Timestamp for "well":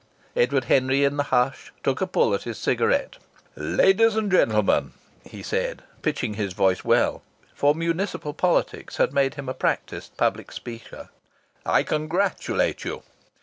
6.83-7.21